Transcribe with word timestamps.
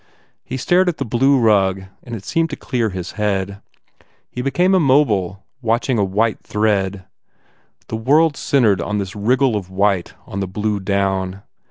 He 0.43 0.57
stared 0.57 0.89
at 0.89 0.97
the 0.97 1.05
blue 1.05 1.37
rug 1.39 1.83
and 2.01 2.15
it 2.15 2.25
seemed 2.25 2.49
to 2.49 2.55
clear 2.55 2.89
his 2.89 3.11
head. 3.21 3.61
He 4.31 4.41
became 4.41 4.73
immobile, 4.73 5.45
watch 5.61 5.91
ing 5.91 5.99
a 5.99 6.03
white 6.03 6.39
thread. 6.41 7.05
The 7.87 7.97
world 7.97 8.35
centred 8.35 8.81
on 8.81 8.97
this 8.97 9.15
wriggle 9.15 9.55
of 9.55 9.69
white 9.69 10.15
on 10.25 10.39
the 10.39 10.47
blue 10.47 10.79
down. 10.79 11.43